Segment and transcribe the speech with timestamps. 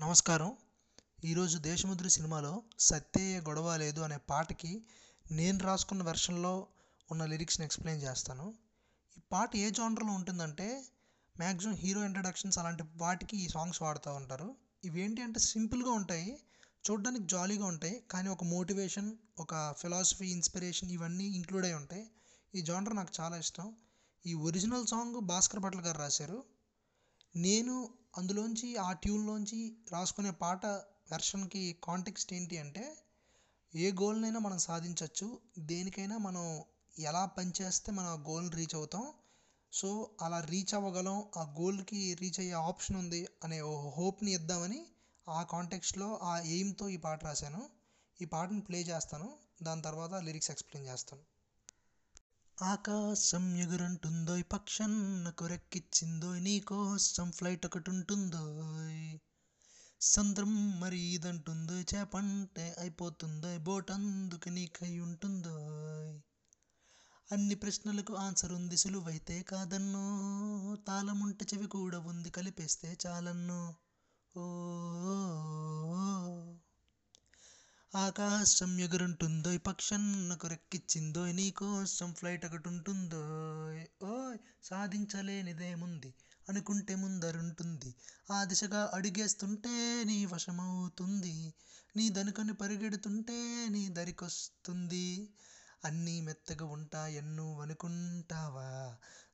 [0.00, 0.56] నమస్కారం.
[1.24, 4.82] ఈరోజు దేశముద్రి సినిమాలో సత్యయ్య గొడవ లేదు అనే పాటకి
[5.32, 6.66] నేను రాసుకున్న వెర్షన్లో
[7.10, 8.54] ఉన్న లిరిక్స్ని ఎక్స్ప్లెయిన్ చేస్తాను.
[9.18, 10.84] ఈ పాట ఏ జానర్లో ఉంటుందంటే
[11.38, 14.56] మ్యాక్సిమం హీరో ఇంట్రడక్షన్స్ అలాంటి వాటికి ఈ సాంగ్స్ వాడుతూ ఉంటారు.
[14.84, 16.38] ఇవేంటి అంటే సింపుల్గా ఉంటాయి
[16.90, 22.10] చూడడానికి జాలీగా ఉంటాయి కానీ ఒక మోటివేషన్ ఒక ఫిలాసఫీ ఇన్స్పిరేషన్ ఇవన్నీ ఇంక్లూడ్ అయి ఉంటాయి.
[22.54, 23.76] ఈ జానర్ నాకు చాలా ఇష్టం.
[24.26, 26.44] ఈ ఒరిజినల్ సాంగ్ భాస్కర్ భట్ల గారు రాశారు.
[27.36, 27.88] నేను
[28.18, 29.58] అందులోంచి ఆ ట్యూన్లోంచి
[29.92, 30.66] రాసుకునే పాట
[31.12, 32.84] వెర్షన్కి కాంటెక్స్ట్ ఏంటి అంటే
[33.74, 35.26] ఏ గోల్నైనా మనం సాధించవచ్చు
[35.58, 36.44] దేనికైనా మనం
[36.98, 39.04] ఎలా పనిచేస్తే మనం ఆ గోల్ని రీచ్ అవుతాం.
[39.72, 39.88] సో
[40.22, 44.80] అలా రీచ్ అవ్వగలం ఆ గోల్కి రీచ్ అయ్యే ఆప్షన్ ఉంది అనే ఓ హోప్ని ఇద్దామని
[45.28, 47.62] ఆ కాంటెక్స్ట్లో ఆ ఎయిమ్తో ఈ పాట రాశాను.
[48.22, 49.28] ఈ పాటను ప్లే చేస్తాను.
[49.62, 51.37] దాని తర్వాత లిరిక్స్ ఎక్స్ప్లెయిన్ చేస్తాను.
[52.58, 58.42] ఆకాశం ఎగురంటుందోయ్ పక్షన్న రెక్కిచ్చిందో నీకోసం ఫ్లైట్ ఒకటి ఉంటుందో
[60.00, 60.50] సంద్రం
[60.80, 65.56] మరి ఇదంటుందో చేపంటే అయిపోతుందో బోట్ అందుకు నీకై ఉంటుందో
[67.28, 70.04] అన్ని ప్రశ్నలకు ఆన్సర్ ఉంది సులువైతే కాదన్నో
[70.86, 73.60] తాళముంట చెవి కూడా ఉంది కలిపేస్తే చాలన్నో
[74.34, 74.46] ఓ.
[77.92, 83.22] ఆకాశం ఎగురుంటుందో పక్షన్నకు రెక్కిచ్చిందో నీకోసం ఫ్లైట్ ఒకటి ఉంటుందో
[84.06, 86.10] ఓయ్ సాధించలేనిదేముంది
[86.48, 87.90] అనుకుంటే ముందరుంటుంది
[88.30, 91.34] ఆ దిశగా అడిగేస్తుంటే నీ వశమవుతుంది
[91.96, 95.06] నీ దనుకని పరిగెడుతుంటే నీ దరికొస్తుంది.
[95.84, 98.70] అన్నీ మెత్తగా ఉంటాయన్ను అనుకుంటావా?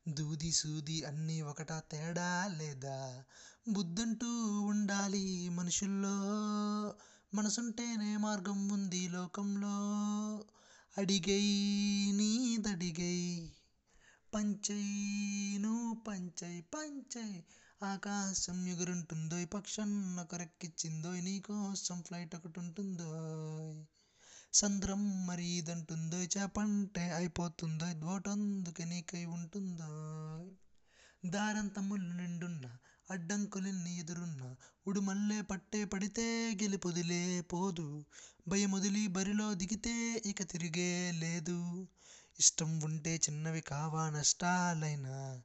[0.07, 2.97] దూది సూది అన్నీ ఒకటా తేడా లేదా?
[3.69, 4.31] బుద్ధంటూ
[4.65, 6.15] ఉండాలి మనుషుల్లో
[7.33, 9.75] మనసుంటేనే మార్గం ఉంది లోకంలో.
[10.97, 11.47] అడిగై
[12.11, 13.49] నీదడిగై
[14.33, 14.83] పంచై
[15.57, 17.43] నువ్వు పంచై పంచై.
[17.83, 23.09] ఆకాశం ఎగురుంటుందో పక్షన్న రెక్కిచ్చిందో నీకోసం ఫ్లైట్ ఒకటి ఉంటుందో
[24.53, 29.91] సంద్రం మరి ఇదంటుందో చేపంటే అయిపోతుందో ఓటందుకే నీకై ఉంటుందో.
[31.29, 32.65] దారంత ముళ్ళు నిండున్న
[33.09, 34.55] అడ్డంకులెన్ని ఎదురున్నా
[34.87, 38.05] ఉడుమల్లే పట్టే పడితే గెలుపొదిలే పోదు.
[38.47, 41.87] భయమొదిలి బరిలో దిగితే ఇక తిరిగే లేదు.
[42.39, 45.41] ఇష్టం ఉంటే చిన్నవి కావా నష్టాలైనా?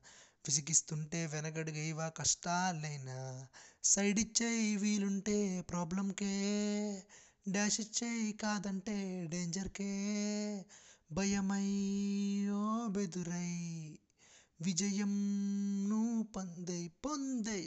[0.48, 3.48] విసిగిస్తుంటే వెనగడుగైవా కష్టాలైనా?
[3.84, 6.34] సైడ్ ఇచ్చేయి వీలుంటే ప్రాబ్లంకే.
[7.48, 9.92] డాష్ ఇచ్చేయి కాదంటే డేంజర్కే.
[11.12, 11.68] భయమై
[12.48, 13.98] ఓ బెదురై
[14.60, 15.12] విజయం
[16.34, 17.62] పందై పొందై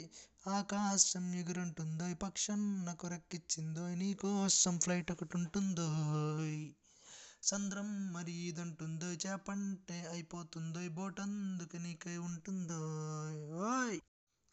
[0.48, 5.86] ఆకాశం ఎగురుంటుందో పక్షన్నకు రెక్కిచ్చిందో నీకోసం ఫ్లైట్ ఒకటి ఉంటుందో
[7.42, 12.80] సంద్రం మరి ఇదంటుందో చేపంటే అయిపోతుందో బోట్ అందుకు నీకై ఉంటుందో
[13.64, 13.98] ఓయ్!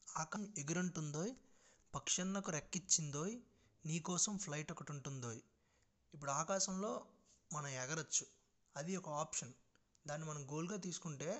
[0.07, 1.31] ఆకం ఎగురుంటుందోయ్
[1.93, 3.23] పక్షన్నకు రెక్కిచ్చిందో
[3.83, 5.31] నీకోసం ఫ్లైట్ ఒకటి ఉంటుందో
[6.13, 6.91] ఇప్పుడు ఆకాశంలో
[7.51, 8.25] మనం ఎగరచ్చు.
[8.75, 9.53] అది ఒక ఆప్షన్.
[10.05, 11.31] దాన్ని మనం గోల్గా తీసుకుంటే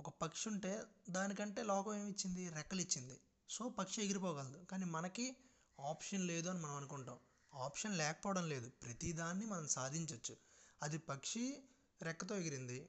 [0.00, 3.20] ఒక పక్షి ఉంటే దానికంటే లోకం ఏమి ఇచ్చింది రెక్కలు ఇచ్చింది
[3.50, 4.64] సో పక్షి ఎగిరిపోగలదు.
[4.64, 5.36] కానీ మనకి
[5.80, 7.18] ఆప్షన్ లేదు అని మనం అనుకుంటాం.
[7.54, 8.70] ఆప్షన్ లేకపోవడం లేదు.
[8.70, 10.36] ప్రతిదాన్ని మనం సాధించవచ్చు
[10.82, 11.62] అది పక్షి
[12.02, 12.88] రెక్కతో ఎగిరింది.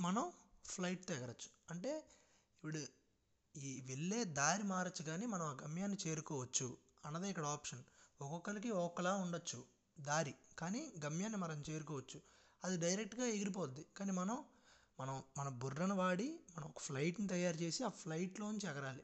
[0.00, 0.32] మనం
[0.64, 1.50] ఫ్లైట్తో ఎగరచ్చు.
[1.70, 1.96] అంటే
[2.56, 2.78] ఇప్పుడు
[3.58, 7.82] ఈ వెళ్ళే దారి మారచ్చు కానీ మనం ఆ గమ్యాన్ని చేరుకోవచ్చు అన్నదే ఇక్కడ ఆప్షన్.
[8.20, 9.64] ఒక్కొక్కరికి ఒక్కలా ఉండొచ్చు.
[10.00, 10.34] దారి.
[10.58, 12.20] కానీ గమ్యాన్ని మనం చేరుకోవచ్చు.
[12.64, 13.86] అది డైరెక్ట్గా ఎగిరిపోద్ది.
[13.96, 14.44] కానీ మనం
[15.00, 19.02] మనం మన బుర్రను వాడి మనం ఒక ఫ్లైట్ని తయారు చేసి ఆ ఫ్లైట్లోంచి ఎగరాలి.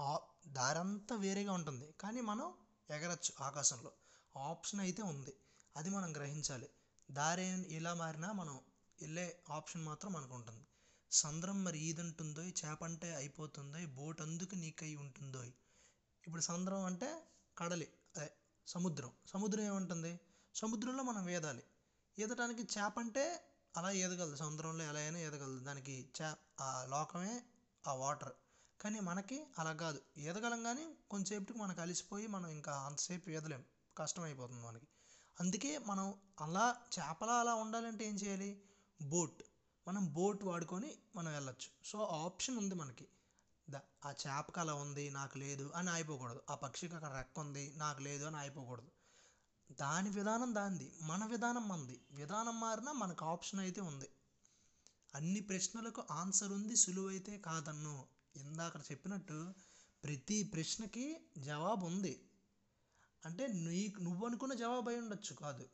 [0.00, 1.92] ఆ దారంతా వేరేగా ఉంటుంది.
[1.92, 2.54] కానీ మనం
[2.90, 3.92] ఎగరచ్చు ఆకాశంలో.
[4.36, 5.36] ఆప్షన్ అయితే ఉంది.
[5.76, 6.68] అది మనం గ్రహించాలి.
[7.10, 8.60] దారి ఎలా మారినా మనం
[9.02, 10.66] వెళ్ళే ఆప్షన్ మాత్రం మనకు ఉంటుంది.
[11.10, 15.44] సంద్రం మరి ఈదంటుందో చేపంటే అయిపోతుందో బోట్ అందుకు నీకై ఉంటుందో
[16.26, 17.22] ఇప్పుడు సంద్రం అంటే
[17.58, 17.88] కడలి.
[18.16, 18.32] అదే
[18.66, 19.12] సముద్రం.
[19.26, 20.20] సముద్రం ఏముంటుంది?
[20.54, 21.62] సముద్రంలో మనం వేదాలి.
[22.18, 27.42] ఈదటానికి చేప అంటే అలా ఈదగలదు సముద్రంలో ఎలా అయినా ఈదగలదు దానికి చా ఆ లోకమే
[27.86, 28.32] ఆ వాటర్.
[28.80, 30.00] కానీ మనకి అలా కాదు.
[30.16, 33.64] ఈదగలం కానీ కొంతసేపటికి మనకు అలిసిపోయి మనం ఇంకా అంతసేపు ఈదలేం
[33.98, 34.86] కష్టమైపోతుంది మనకి.
[35.40, 38.62] అందుకే మనం అలా చేపలా అలా ఉండాలంటే ఏం చేయాలి?
[39.02, 39.42] బోట్.
[39.88, 41.68] మనం బోట్ వాడుకొని మనం వెళ్ళొచ్చు.
[41.84, 43.08] సో ఆప్షన్ ఉంది మనకి.
[43.70, 46.40] ద ఆ చేపకి అలా ఉంది నాకు లేదు అని ఆగిపోకూడదు.
[46.50, 48.90] ఆ పక్షికి అక్కడ రెక్క ఉంది నాకు లేదు అని ఆగిపోకూడదు.
[49.72, 52.00] దాని విధానం దానిది మన విధానం మనది.
[52.10, 54.08] విధానం మారినా మనకు ఆప్షన్ అయితే ఉంది.
[55.14, 58.06] అన్ని ప్రశ్నలకు ఆన్సర్ ఉంది సులువైతే కాదన్ను.
[58.36, 59.52] ఇందాక చెప్పినట్టు
[60.04, 62.30] ప్రతి ప్రశ్నకి జవాబు ఉంది.
[63.26, 65.68] అంటే నీకు నువ్వు అనుకున్న జవాబు అయి ఉండొచ్చు కాదు.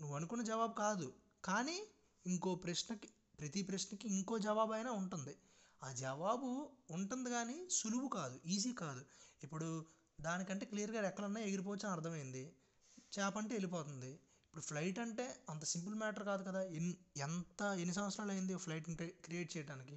[0.00, 1.14] నువ్వు అనుకున్న జవాబు కాదు.
[1.44, 1.86] కానీ
[2.26, 3.08] ఇంకో ప్రశ్నకి
[3.40, 5.36] ప్రతి ప్రశ్నకి ఇంకో జవాబు అయినా ఉంటుంది.
[5.82, 9.04] ఆ జవాబు ఉంటుంది కానీ సులువు కాదు ఈజీ కాదు.
[9.42, 9.86] ఇప్పుడు
[10.20, 12.56] దానికంటే క్లియర్గా ఎక్కడన్నా ఎగిరిపోవచ్చు అని అర్థమైంది.
[13.12, 14.10] చేప అంటే వెళ్ళిపోతుంది.
[14.46, 16.62] ఇప్పుడు ఫ్లైట్ అంటే అంత సింపుల్ మ్యాటర్ కాదు కదా.
[16.78, 18.86] ఎన్ ఎంత ఎన్ని సంవత్సరాలు అయింది ఫ్లైట్
[19.24, 19.96] క్రియేట్ చేయడానికి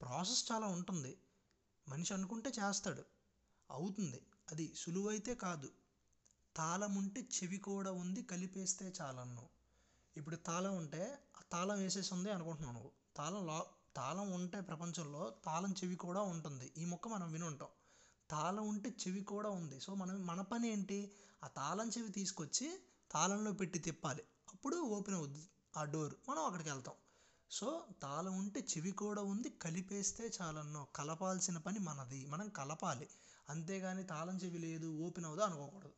[0.00, 1.12] ప్రాసెస్ చాలా ఉంటుంది.
[1.88, 3.04] మనిషి అనుకుంటే చేస్తాడు.
[3.70, 4.20] అవుతుంది.
[4.52, 5.68] అది సులువైతే కాదు.
[6.56, 9.50] తాళం ఉంటే చెవి కూడా ఉంది కలిపేస్తే చాలన్నావు
[10.16, 11.02] ఇప్పుడు తాళం ఉంటే
[11.36, 12.92] ఆ తాళం వేసేసి ఉంది అనుకుంటున్నావు నువ్వు.
[13.16, 13.58] తాళం లా
[13.96, 16.72] తాళం ఉంటే ప్రపంచంలో తాళం చెవి కూడా ఉంటుంది.
[16.78, 17.68] ఈ మొక్క మనం వినుంటాం.
[18.32, 19.80] తాళం ఉంటే చెవి కూడా ఉంది.
[19.80, 21.12] సో మనం మన పని ఏంటి?
[21.44, 22.78] ఆ తాళం చెవి తీసుకొచ్చి
[23.10, 24.22] తాళంలో పెట్టి తిప్పాలి.
[24.52, 26.14] అప్పుడు ఓపెన్ అవుద్ది ఆ డోర్.
[26.28, 26.94] మనం అక్కడికి వెళ్తాం.
[27.50, 29.50] సో తాళం ఉంటే చెవి కూడా ఉంది.
[29.50, 30.86] కలిపేస్తే చాలన్నో.
[30.96, 32.26] కలపాల్సిన పని మనది.
[32.26, 33.08] మనం కలపాలి.
[33.48, 35.92] అంతేగాని తాళం చెవి లేదు ఓపెన్ అవుదా అనుకోకూడదు.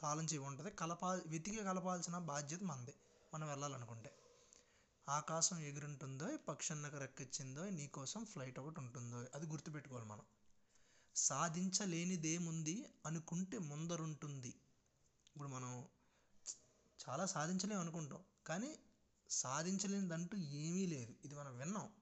[0.00, 0.70] తాళం చెవి ఉంటుంది.
[0.70, 2.94] కలపా వెతికి కలపాల్సిన బాధ్యత మనది.
[3.34, 4.16] మనం వెళ్ళాలనుకుంటే.
[5.08, 10.22] ఆకాశం ఎగురుంటుందో పక్షన్నకు రెక్కిచ్చిందో నీకోసం ఫ్లైట్ ఒకటి ఉంటుందో అది గుర్తుపెట్టుకోవాలి మనం.
[11.16, 14.48] సాధించలేనిదేముంది అనుకుంటే ముందరుంటుంది.
[15.26, 15.88] ఇప్పుడు మనం
[17.08, 18.24] చాలా సాధించలేం అనుకుంటాం.
[18.46, 18.78] కానీ
[19.30, 21.14] సాధించలేనిదంటూ ఏమీ లేదు.
[21.24, 21.92] ఇది మనం విన్నాం.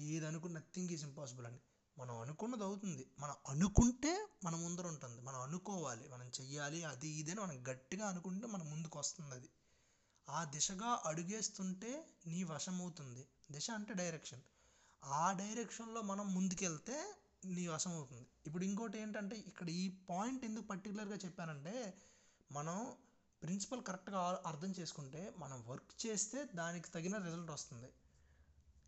[0.00, 1.58] ఏది అనుకున్న నథింగ్ ఈజ్ ఇంపాసిబుల్ అని.
[1.98, 6.08] మనం అనుకున్నది అవుతుంది మనం అనుకుంటే మన ముందర ఉంటుంది మనం అనుకోవాలి.
[6.08, 6.84] మనం చెయ్యాలి.
[6.84, 9.48] అది ఇది అని మనం గట్టిగా అనుకుంటే మన ముందుకు వస్తుంది అది
[10.28, 13.28] ఆ దిశగా అడుగేస్తుంటే నీ వశమవుతుంది.
[13.50, 14.40] దిశ అంటే డైరెక్షన్.
[15.04, 21.98] ఆ డైరెక్షన్లో మనం ముందుకెళ్తే నీ అవుతుంది ఇప్పుడు ఇంకోటి ఏంటంటే ఇక్కడ ఈ పాయింట్ ఎందుకు పర్టికులర్గా చెప్పానంటే
[22.52, 22.92] మనం
[23.42, 27.92] ప్రిన్సిపల్ కరెక్ట్గా అర్థం చేసుకుంటే మనం వర్క్ చేస్తే దానికి తగిన రిజల్ట్ వస్తుంది.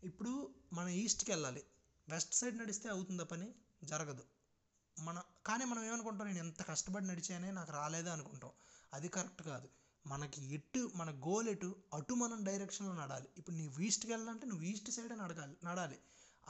[0.03, 1.63] ఇప్పుడు మనం ఈస్ట్కి వెళ్ళాలి
[2.09, 3.53] వెస్ట్ సైడ్ నడిస్తే అవుతుందా పని?
[3.83, 4.23] జరగదు.
[4.99, 8.51] మన కానీ మనం ఏమనుకుంటాం నేను ఎంత కష్టపడి నడిచానే నాకు రాలేదా అనుకుంటాం.
[8.93, 9.69] అది కరెక్ట్ కాదు.
[10.07, 13.29] మనకి ఎటు మన గోల్ ఎటు అటు మనం డైరెక్షన్లో నడాలి.
[13.37, 15.99] ఇప్పుడు నువ్వు ఈస్ట్కి వెళ్ళాలంటే నువ్వు ఈస్ట్ సైడే నడగాలి నడాలి.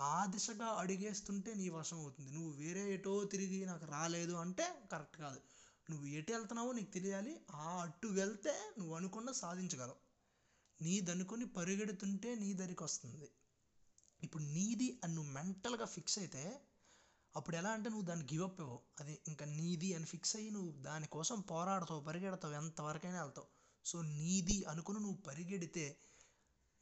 [0.02, 2.32] ఆ దిశగా అడిగేస్తుంటే నీ వశం అవుతుంది.
[2.32, 5.42] నువ్వు వేరే ఎటో తిరిగి నాకు రాలేదు అంటే కరెక్ట్ కాదు.
[5.90, 7.42] నువ్వు ఎటు వెళ్తున్నావో నీకు తెలియాలి.
[7.52, 10.00] ఆ అటు వెళ్తే నువ్వు అనుకున్న సాధించగలవు.
[10.82, 13.30] నీదనుకొని పరిగెడుతుంటే నీ దరికి వస్తుంది.
[14.24, 16.44] ఇప్పుడు నీది అని నువ్వు మెంటల్గా ఫిక్స్ అయితే
[17.36, 21.40] అప్పుడు ఎలా అంటే నువ్వు దాన్ని గివప్ ఇవ్వవు అది ఇంకా నీది అని ఫిక్స్ అయ్యి నువ్వు దానికోసం
[21.42, 23.48] పోరాడతావు పరిగెడతావు ఎంతవరకైనా వెళ్తావు.
[23.86, 25.98] సో నీది అనుకుని నువ్వు పరిగెడితే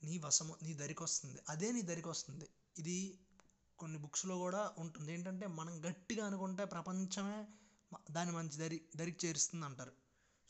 [0.03, 1.39] నీ వశము నీ దరికి వస్తుంది.
[1.49, 2.47] అదే నీ దరికి వస్తుంది.
[2.77, 3.19] ఇది
[3.79, 5.13] కొన్ని బుక్స్లో కూడా ఉంటుంది.
[5.13, 7.47] ఏంటంటే మనం గట్టిగా అనుకుంటే ప్రపంచమే
[8.11, 9.93] దాన్ని మంచి దరి దరికి చేరుస్తుంది అంటారు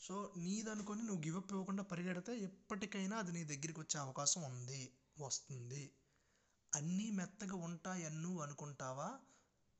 [0.00, 5.92] సో నీదనుకొని నువ్వు గివ్ అప్ ఇవ్వకుండా పరిగెడితే ఎప్పటికైనా అది నీ దగ్గరికి వచ్చే అవకాశం ఉంది వస్తుంది.
[6.76, 9.18] అన్నీ మెత్తగా ఉంటాయన్ను అనుకుంటావా?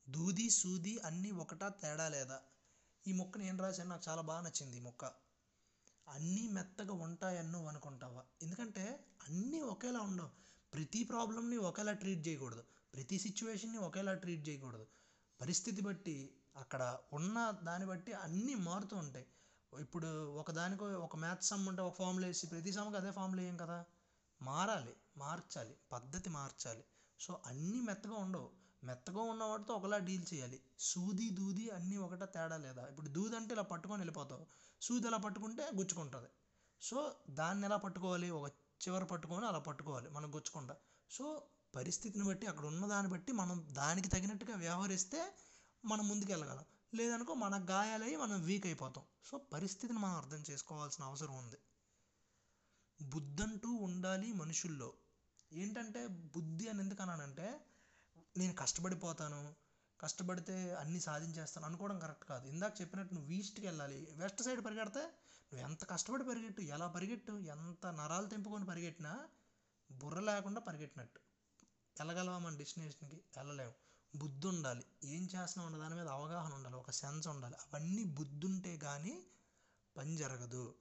[0.09, 2.39] దూది సూది అన్నీ ఒకటా తేడా లేదా?
[3.07, 5.05] ఈ మొక్క నేను రాశాను నాకు చాలా బాగా నచ్చింది ఈ మొక్క.
[6.09, 8.25] అన్నీ మెత్తగా ఉంటాయన్ను అనుకుంటావా?
[8.43, 8.85] ఎందుకంటే
[9.29, 10.31] అన్నీ ఒకేలా ఉండవు.
[10.75, 12.65] ప్రతి ప్రాబ్లమ్ని ఒకేలా ట్రీట్ చేయకూడదు.
[12.95, 14.87] ప్రతి సిచ్యువేషన్ని ఒకేలా ట్రీట్ చేయకూడదు.
[15.41, 19.27] పరిస్థితి బట్టి అక్కడ ఉన్న దాన్ని బట్టి అన్నీ మారుతూ ఉంటాయి.
[19.81, 23.85] ఇప్పుడు ఒకదానికో ఒక మ్యాథ్స్ సమ్ ఉంటే ఒక ఫామ్లో వేసి ప్రతి సమ్కి అదే ఫామ్లో వేయం కదా?
[24.43, 26.85] మారాలి మార్చాలి పద్ధతి మార్చాలి.
[27.21, 28.51] సో అన్నీ మెత్తగా ఉండవు.
[28.85, 30.61] మెత్తగా ఉన్న వాటితో ఒకలా డీల్ చేయాలి.
[30.79, 32.87] సూది దూది అన్నీ ఒకట తేడా లేదా?
[32.87, 34.47] ఇప్పుడు దూది అంటే ఇలా పట్టుకొని వెళ్ళిపోతావు.
[34.81, 36.29] సూది ఎలా పట్టుకుంటే గుచ్చుకుంటుంది.
[36.83, 38.31] సో దాన్ని ఎలా పట్టుకోవాలి?
[38.31, 38.53] ఒక
[38.83, 40.77] చివర పట్టుకొని అలా పట్టుకోవాలి మనం గుచ్చకుండా
[41.11, 41.43] సో
[41.77, 45.37] పరిస్థితిని బట్టి అక్కడ ఉన్న దాన్ని బట్టి మనం దానికి తగినట్టుగా వ్యవహరిస్తే
[45.85, 49.05] మనం ముందుకు వెళ్ళగలం లేదనుకో మన గాయాలయ్యి మనం వీక్ అయిపోతాం.
[49.25, 51.59] సో పరిస్థితిని మనం అర్థం చేసుకోవాల్సిన అవసరం ఉంది.
[53.03, 54.93] బుద్ధంటూ ఉండాలి మనుషుల్లో.
[55.53, 57.61] ఏంటంటే బుద్ధి అని ఎందుకు అన్నానంటే
[58.37, 59.55] నేను కష్టపడిపోతాను
[60.01, 62.49] కష్టపడితే అన్నీ సాధించేస్తాను అనుకోవడం కరెక్ట్ కాదు.
[62.49, 65.03] ఇందాక చెప్పినట్టు నువ్వు ఈస్ట్కి వెళ్ళాలి వెస్ట్ సైడ్ పరిగెడితే
[65.53, 69.29] నువ్వు ఎంత కష్టపడి పరిగెట్టు ఎలా పరిగెట్టు ఎంత నరాలు తెంపుకొని పరిగెట్టినా
[69.93, 71.21] బుర్ర లేకుండా పరిగెట్టినట్టు.
[71.99, 73.21] వెళ్ళగలవా మన డెస్టినేషన్కి?
[73.37, 73.73] వెళ్ళలేము.
[74.17, 76.77] బుద్ధి ఉండాలి ఏం చేస్తున్నాం అన్న దాని మీద అవగాహన ఉండాలి.
[76.77, 77.55] ఒక సెన్స్ ఉండాలి.
[77.55, 79.23] అవన్నీ బుద్ధి ఉంటే కానీ
[79.97, 80.75] పని జరగదు.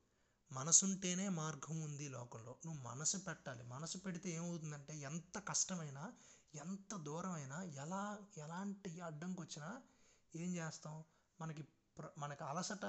[0.51, 2.55] మనసుంటేనే మార్గం ఉంది లోకంలో.
[2.65, 3.63] నువ్వు మనసు పెట్టాలి.
[3.63, 6.13] మనసు పెడితే ఏమవుతుందంటే ఎంత కష్టమైనా
[6.55, 9.81] ఎంత దూరమైనా ఎలా ఎలాంటి అడ్డంకి వచ్చినా
[10.35, 11.03] ఏం చేస్తాం?
[11.41, 11.63] మనకి
[11.97, 12.85] ప్ర మనకి అలసట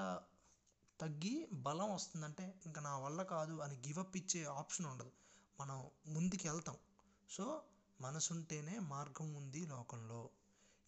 [1.01, 5.11] తగ్గి బలం వస్తుందంటే ఇంకా నా వల్ల కాదు అని గివప్ ఇచ్చే ఆప్షన్ ఉండదు.
[5.59, 6.77] మనం ముందుకు వెళ్తాం.
[7.29, 7.63] సో
[8.01, 10.29] మనసుంటేనే మార్గం ఉంది లోకంలో.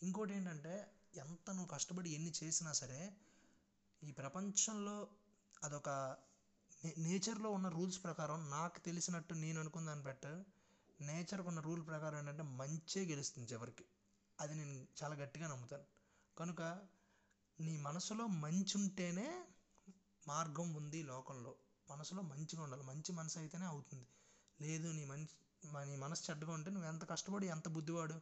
[0.04, 3.16] ఇంకోటి ఏంటంటే ఎంత నువ్వు కష్టపడి ఎన్ని చేసినా సరే
[4.04, 5.08] ఈ ప్రపంచంలో
[5.64, 5.90] అదొక
[6.86, 10.44] నే నేచర్లో ఉన్న రూల్స్ ప్రకారం నాకు తెలిసినట్టు నేను అనుకున్న దాన్ని బట్టి
[11.04, 13.86] నేచర్కి ఉన్న రూల్ ప్రకారం ఏంటంటే మంచే గెలుస్తుంది చివరికి.
[14.40, 15.84] అది నేను చాలా గట్టిగా నమ్ముతాను.
[16.38, 16.62] కనుక
[17.60, 19.46] నీ మనసులో మంచి ఉంటేనే
[20.28, 21.56] మార్గం ఉంది లోకంలో.
[21.90, 22.84] మనసులో మంచిగా ఉండాలి.
[22.84, 24.08] మంచి మనసు అయితేనే అవుతుంది.
[24.62, 25.36] లేదు నీ మంచి
[25.86, 28.16] నీ మనసు చెడ్డగా ఉంటే నువ్వు ఎంత కష్టపడి ఎంత బుద్ధివాడు.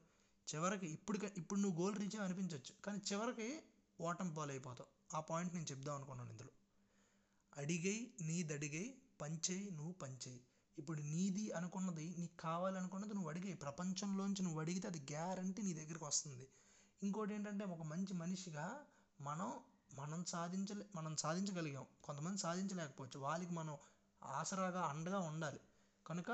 [0.48, 3.63] చివరికి ఇప్పుడు ఇప్పుడు నువ్వు గోల్ రీచ్ అనిపించవచ్చు కానీ చివరికి
[4.01, 5.17] ఓటమి పాలైపోతావు.
[5.17, 6.50] ఆ పాయింట్ నేను చెప్దాం అనుకున్నాను ఇందులో.
[7.58, 10.41] అడిగై నీదడిగై పంచేయి నువ్వు పంచేయి.
[10.77, 16.48] ఇప్పుడు నీది అనుకున్నది నీకు కావాలనుకున్నది నువ్వు అడిగే ప్రపంచంలోంచి నువ్వు అడిగితే అది గ్యారంటీ నీ దగ్గరికి వస్తుంది.
[17.03, 18.86] ఇంకోటి ఏంటంటే ఒక మంచి మనిషిగా
[19.22, 19.60] మనం
[19.92, 21.86] మనం సాధించలే మనం సాధించగలిగాం.
[22.04, 23.20] కొంతమంది సాధించలేకపోవచ్చు.
[23.20, 23.76] వాళ్ళకి మనం
[24.22, 25.62] ఆసరాగా అండగా ఉండాలి.
[26.06, 26.32] కనుక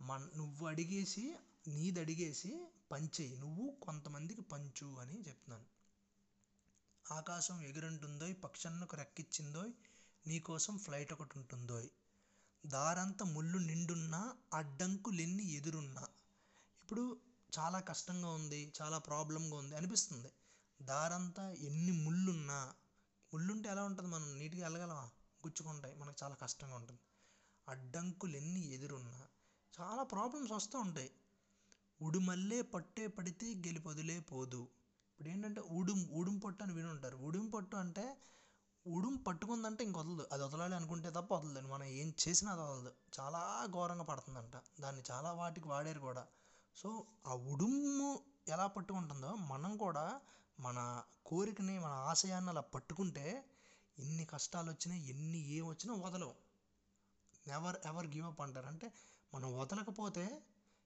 [0.00, 1.24] మన నువ్వు అడిగేసి
[1.68, 2.50] నీది అడిగేసి
[2.92, 3.36] పంచేయి.
[3.36, 5.66] నువ్వు కొంతమందికి పంచు అని చెప్తున్నాను.
[7.06, 9.72] ఆకాశం ఎగురుంటుందో పక్షన్నకు రెక్కిచ్చిందోయ్
[10.26, 11.78] నీకోసం ఫ్లైట్ ఒకటి ఉంటుందో
[12.64, 14.20] దారంతా ముళ్ళు నిండున్నా
[14.54, 16.04] అడ్డంకులెన్ని ఎదురున్నా.
[16.82, 17.04] ఇప్పుడు
[17.52, 20.30] చాలా కష్టంగా ఉంది చాలా ప్రాబ్లంగా ఉంది అనిపిస్తుంది.
[20.82, 22.74] దారంతా ఎన్ని ముళ్ళున్నా
[23.34, 25.10] ముళ్ళుంటే ఎలా ఉంటుంది మనం నీట్గా వెళ్ళగలమా?
[25.46, 25.94] గుచ్చుకుంటాయి.
[25.94, 27.00] మనకు చాలా కష్టంగా ఉంటుంది.
[27.68, 29.26] అడ్డంకులు ఎన్ని ఎదురున్నా
[29.80, 31.10] చాలా ప్రాబ్లమ్స్ వస్తూ ఉంటాయి.
[32.02, 34.68] ఉడుమల్లే పట్టే పడితే గెలిపొదిలే పోదు.
[35.12, 37.16] ఇప్పుడు ఏంటంటే ఉడుం ఉడుం పట్టు అని విని ఉంటారు.
[37.16, 38.16] ఉడుం పట్టు అంటే
[38.86, 40.28] ఉడుం పట్టుకుందంటే ఇంక వదలదు.
[40.32, 41.68] అది వదలాలి అనుకుంటే తప్ప వదలదు.
[41.68, 42.92] మనం ఏం చేసినా అది వదలదు.
[43.20, 44.52] చాలా ఘోరంగా పడుతుందంట.
[44.80, 46.26] దాన్ని చాలా వాటికి వాడారు కూడా.
[46.76, 50.20] సో ఆ ఉడుము ఎలా పట్టుకుంటుందో మనం కూడా
[50.60, 53.44] మన కోరికని మన ఆశయాన్ని అలా పట్టుకుంటే
[53.98, 56.34] ఎన్ని కష్టాలు వచ్చినా ఎన్ని ఏం వచ్చినా వదలవు.
[57.46, 58.66] నెవర్ ఎవర్ గివ్ అప్ అంటారు.
[58.66, 58.92] అంటే
[59.34, 60.44] మనం వదలకపోతే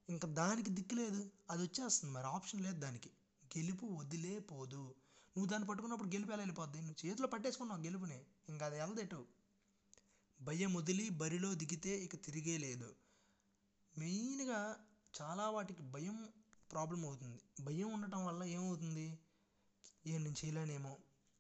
[0.09, 1.31] ఇంకా దానికి దిక్కు లేదు.
[1.51, 2.25] అది వచ్చేస్తుంది మరి.
[2.25, 3.11] ఆప్షన్ లేదు దానికి.
[3.59, 4.95] గెలుపు వదిలే పోదు.
[5.37, 6.81] నువ్వు దాన్ని పట్టుకున్నప్పుడు గెలుపు ఎలా వెళ్ళిపోద్ది?
[6.81, 8.25] నువ్వు చేతిలో పట్టేసుకున్నావు గెలుపుని.
[8.49, 9.27] ఇంకా అది వెళ్ళదెటు
[10.43, 12.95] భయం వదిలి బరిలో దిగితే ఇక తిరిగే లేదు.
[13.99, 14.77] మెయిన్గా
[15.23, 16.29] చాలా వాటికి భయం
[16.73, 17.41] ప్రాబ్లం అవుతుంది.
[17.61, 19.19] భయం ఉండటం వల్ల ఏమవుతుంది?
[20.05, 20.93] ఏం నేను చేయలేనేమో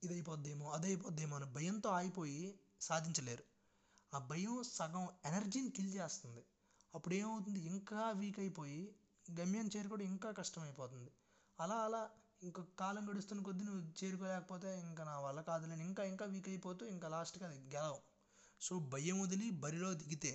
[0.03, 2.43] ఇది అయిపోద్దేమో అది అయిపోద్దేమో అని భయంతో ఆగిపోయి
[2.81, 3.45] సాధించలేరు.
[4.13, 6.43] ఆ భయం సగం ఎనర్జీని కిల్ చేస్తుంది.
[6.95, 8.81] అప్పుడు ఏమవుతుంది ఇంకా వీక్ అయిపోయి
[9.27, 11.11] గమ్యం చేరుకోవడం ఇంకా కష్టమైపోతుంది.
[11.59, 12.03] అలా అలా
[12.43, 17.09] ఇంకా కాలం గడుస్తున్న కొద్దీ నువ్వు చేరుకోలేకపోతే ఇంకా నా వల్ల కాదులేని ఇంకా ఇంకా వీక్ అయిపోతూ ఇంకా
[17.09, 18.01] లాస్ట్కి అది గెలవు.
[18.61, 20.33] సో భయం వదిలి బరిలో దిగితే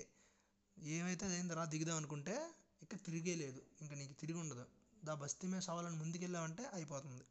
[0.77, 2.35] ఏమైతే అదేం తర్వాత దిగుదాం అనుకుంటే
[2.81, 3.61] ఇక తిరిగే లేదు.
[3.81, 4.65] ఇంకా నీకు తిరిగి ఉండదు.
[5.03, 7.25] దా బస్తీ మీద సవాలని ముందుకెళ్ళావంటే అయిపోతుంది.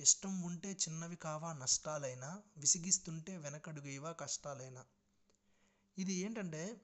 [0.00, 4.84] ఇష్టం ఉంటే చిన్నవి కావా నష్టాలైనా విసిగిస్తుంటే వెనకడుగేవా కష్టాలైనా.
[5.98, 6.80] ఇది ఏంటంటే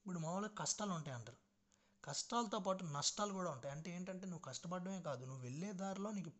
[0.00, 1.38] ఇప్పుడు మామూలుగా కష్టాలు ఉంటాయి అంటారు.
[2.04, 3.74] కష్టాలతో పాటు నష్టాలు కూడా ఉంటాయి.
[3.74, 5.24] అంటే ఏంటంటే నువ్వు కష్టపడమే కాదు.
[5.24, 6.30] నువ్వు వెళ్ళే దారిలో నీకు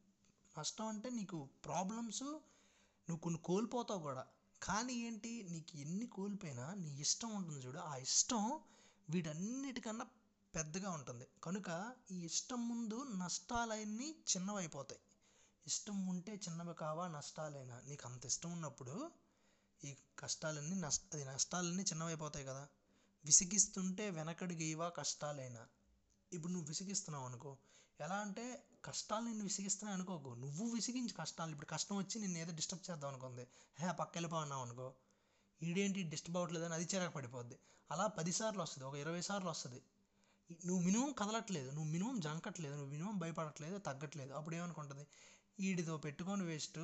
[0.59, 4.27] నష్టం అంటే నీకు ప్రాబ్లమ్స్ నువ్వు కొన్ని కోల్పోతావు కూడా.
[4.63, 7.79] కానీ ఏంటి నీకు ఎన్ని కోల్పోయినా నీ ఇష్టం ఉంటుంది చూడు.
[7.79, 8.61] ఆ ఇష్టం
[9.11, 10.07] వీటన్నిటికన్నా
[10.55, 11.27] పెద్దగా ఉంటుంది.
[11.45, 15.01] కనుక ఈ ఇష్టం ముందు నష్టాలన్నీ చిన్నవైపోతాయి.
[15.67, 17.81] ఇష్టం ఉంటే చిన్నవి కావా నష్టాలైనా?
[17.81, 19.11] నీకు అంత ఇష్టం ఉన్నప్పుడు
[19.85, 22.69] ఈ కష్టాలన్నీ నష్ట అది నష్టాలన్నీ చిన్నవైపోతాయి కదా.
[23.25, 25.69] విసిగిస్తుంటే వెనకడుగేవా కష్టాలైనా?
[26.33, 27.59] ఇప్పుడు నువ్వు విసిగిస్తున్నావు అనుకో.
[28.01, 30.35] ఎలా అంటే కష్టాలు నిన్ను విసిగిస్తున్నాయి అనుకోకు.
[30.35, 31.51] నువ్వు విసిగించి కష్టాలు.
[31.51, 33.49] ఇప్పుడు కష్టం వచ్చి నిన్ను ఏదో డిస్టర్బ్ చేద్దాం అనుకుంది.
[33.79, 34.95] హే పక్క వెళ్ళిపోన్నావు అనుకో.
[35.63, 37.59] ఈడేంటి డిస్టర్బ్ అవ్వట్లేదని అది చిరాకు పడిపోద్ది.
[37.91, 39.83] అలా పదిసార్లు వస్తుంది ఒక ఇరవై సార్లు వస్తుంది
[40.67, 41.71] నువ్వు మినిమం కదలట్లేదు.
[41.71, 42.75] నువ్వు మినిమం జంకట్లేదు.
[42.75, 44.33] నువ్వు మినిమం భయపడట్లేదు తగ్గట్లేదు.
[44.33, 45.07] అప్పుడు ఏమనుకుంటుంది
[45.61, 46.79] వీడితో పెట్టుకొని వేస్ట్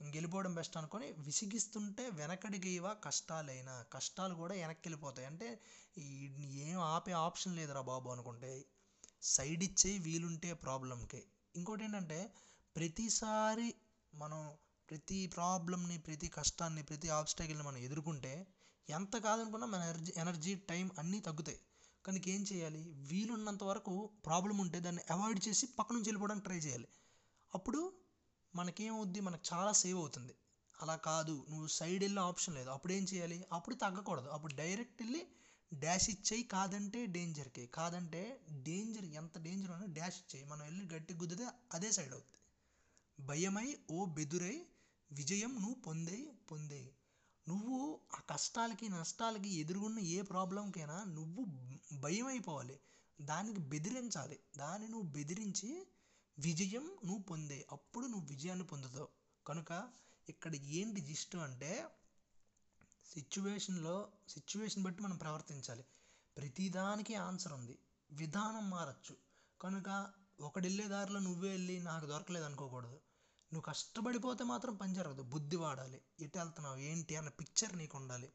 [0.00, 3.84] గెలిపోవడం బెస్ట్ అనుకొని విసిగిస్తుంటే వెనకడిగేవా కష్టాలైనా.
[3.92, 5.60] కష్టాలు కూడా వెనక్కి వెళ్ళిపోతాయి అంటే
[5.98, 8.64] వీడిని ఏం ఆపే ఆప్షన్ లేదురా బాబు అనుకుంటే.
[9.22, 11.22] సైడ్ ఇచ్చేయి వీలుంటే ప్రాబ్లంకి.
[11.56, 12.32] ఇంకోటి ఏంటంటే
[12.76, 13.74] ప్రతిసారి
[14.14, 14.56] మనం
[14.90, 18.46] ప్రతి ప్రాబ్లమ్ని ప్రతి కష్టాన్ని ప్రతి ఆబ్స్టాకిల్ని మనం ఎదుర్కొంటే
[18.90, 21.58] ఎంత కాదనుకున్నా మన ఎనర్జీ ఎనర్జీ టైం అన్నీ తగ్గుతాయి.
[22.06, 22.92] కనుక ఏం చేయాలి?
[22.92, 26.88] వీలున్నంత వరకు ప్రాబ్లం ఉంటే దాన్ని అవాయిడ్ చేసి పక్క నుంచి వెళ్ళిపోవడానికి ట్రై చేయాలి.
[27.56, 27.80] అప్పుడు
[28.54, 29.20] మనకేమవుద్ది?
[29.20, 30.34] మనకు చాలా సేవ్ అవుతుంది.
[30.74, 31.34] అలా కాదు.
[31.50, 32.70] నువ్వు సైడ్ వెళ్ళే ఆప్షన్ లేదు.
[32.70, 33.38] అప్పుడు ఏం చేయాలి?
[33.52, 34.28] అప్పుడు తగ్గకూడదు.
[34.28, 35.22] అప్పుడు డైరెక్ట్ వెళ్ళి
[35.72, 36.44] డాష్ ఇచ్చేయి.
[36.54, 38.22] కాదంటే డేంజర్కి కాదంటే
[38.62, 40.44] డేంజర్ ఎంత డేంజర్ ఉన్నా డాష్ ఇచ్చేయి.
[40.46, 42.42] మనం వెళ్ళి గట్టి గుద్దితే అదే సైడ్ అవుతుంది
[43.18, 44.56] భయమై ఓ బెదురై
[45.10, 46.18] విజయం నువ్వు పొందే
[46.50, 46.82] పొందే
[47.46, 47.76] నువ్వు
[48.14, 51.42] ఆ కష్టాలకి నష్టాలకి ఎదురుగున్న ఏ ప్రాబ్లంకైనా నువ్వు
[52.00, 52.76] భయం అయిపోవాలి
[53.18, 54.36] దానికి బెదిరించాలి.
[54.58, 55.70] దాన్ని నువ్వు బెదిరించి
[56.38, 59.08] విజయం నువ్వు పొందే అప్పుడు నువ్వు విజయాన్ని పొందుతావు.
[59.46, 59.88] కనుక
[60.28, 61.88] ఇక్కడ ఏంటి జిస్ట్ అంటే
[63.14, 65.84] సిచ్యువేషన్లో సిచ్యువేషన్ బట్టి మనం ప్రవర్తించాలి.
[66.36, 67.78] ప్రతిదానికి ఆన్సర్ ఉంది.
[68.10, 69.16] విధానం మారచ్చు.
[69.60, 73.00] కనుక ఒకడు వెళ్ళే దారిలో నువ్వే వెళ్ళి నాకు దొరకలేదు అనుకోకూడదు.
[73.52, 75.22] నువ్వు కష్టపడిపోతే మాత్రం పని జరగదు.
[75.22, 76.02] బుద్ధి వాడాలి.
[76.20, 76.76] ఎటు వెళ్తున్నావు?
[76.76, 77.16] ఏంటి?
[77.16, 78.32] అన్న పిక్చర్ నీకు ఉండాలి.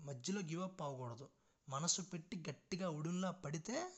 [0.00, 1.28] మధ్యలో గివ్ అప్ అవ్వకూడదు.
[1.68, 3.92] మనసు పెట్టి గట్టిగా ఉడుంలా పడితే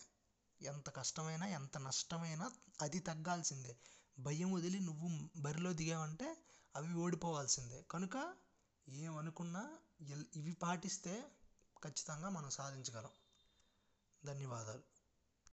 [0.63, 3.77] ఎంత కష్టమైనా ఎంత నష్టమైనా అది తగ్గాల్సిందే.
[4.19, 6.37] భయం వదిలి నువ్వు బరిలో దిగావంటే
[6.77, 7.83] అవి ఓడిపోవాల్సిందే.
[7.91, 8.35] కనుక
[8.89, 9.79] ఏమనుకున్నా
[10.37, 11.25] ఇవి పాటిస్తే
[11.85, 13.11] ఖచ్చితంగా మనం సాధించగలం.
[14.25, 14.98] ధన్యవాదాలు.